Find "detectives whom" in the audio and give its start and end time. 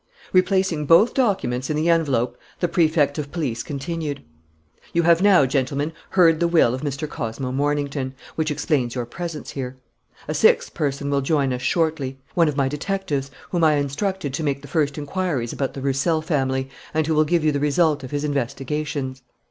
12.67-13.63